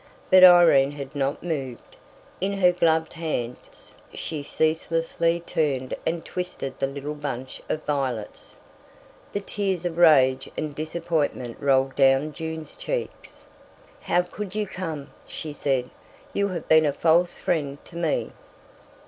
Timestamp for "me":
17.95-18.31